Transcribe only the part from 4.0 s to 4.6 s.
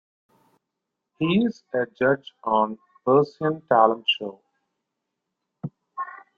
Show".